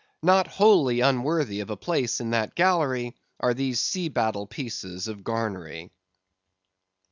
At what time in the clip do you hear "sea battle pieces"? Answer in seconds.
3.79-5.07